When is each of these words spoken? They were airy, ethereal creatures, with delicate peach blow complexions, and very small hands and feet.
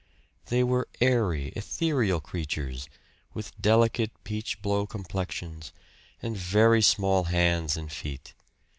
They 0.47 0.63
were 0.63 0.87
airy, 0.99 1.49
ethereal 1.49 2.19
creatures, 2.21 2.89
with 3.35 3.51
delicate 3.61 4.09
peach 4.23 4.59
blow 4.63 4.87
complexions, 4.87 5.71
and 6.23 6.35
very 6.35 6.81
small 6.81 7.25
hands 7.25 7.77
and 7.77 7.91
feet. 7.91 8.33